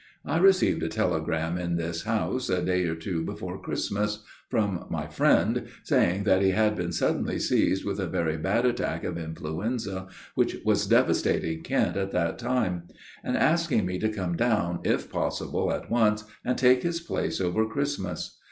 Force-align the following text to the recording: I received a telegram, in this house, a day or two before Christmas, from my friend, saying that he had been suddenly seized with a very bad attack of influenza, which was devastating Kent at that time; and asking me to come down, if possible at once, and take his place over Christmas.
I 0.25 0.37
received 0.37 0.81
a 0.81 0.89
telegram, 0.89 1.59
in 1.59 1.75
this 1.75 2.05
house, 2.05 2.49
a 2.49 2.63
day 2.63 2.85
or 2.85 2.95
two 2.95 3.23
before 3.23 3.61
Christmas, 3.61 4.23
from 4.49 4.87
my 4.89 5.05
friend, 5.05 5.67
saying 5.83 6.23
that 6.23 6.41
he 6.41 6.49
had 6.49 6.75
been 6.75 6.91
suddenly 6.91 7.37
seized 7.37 7.85
with 7.85 7.99
a 7.99 8.07
very 8.07 8.35
bad 8.35 8.65
attack 8.65 9.03
of 9.03 9.19
influenza, 9.19 10.07
which 10.33 10.57
was 10.65 10.87
devastating 10.87 11.61
Kent 11.61 11.97
at 11.97 12.09
that 12.13 12.39
time; 12.39 12.87
and 13.23 13.37
asking 13.37 13.85
me 13.85 13.99
to 13.99 14.09
come 14.09 14.35
down, 14.35 14.79
if 14.83 15.07
possible 15.07 15.71
at 15.71 15.91
once, 15.91 16.23
and 16.43 16.57
take 16.57 16.81
his 16.81 16.99
place 16.99 17.39
over 17.39 17.67
Christmas. 17.67 18.39